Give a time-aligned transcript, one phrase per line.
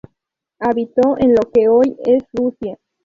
[0.57, 2.79] Habito en lo que hoy es Rusia.